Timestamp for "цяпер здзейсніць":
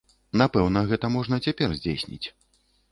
1.49-2.27